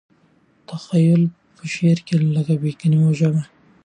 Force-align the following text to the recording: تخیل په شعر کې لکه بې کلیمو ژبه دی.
تخیل 0.67 1.21
په 1.55 1.63
شعر 1.73 1.97
کې 2.07 2.15
لکه 2.35 2.53
بې 2.61 2.71
کلیمو 2.79 3.09
ژبه 3.19 3.41
دی. 3.45 3.49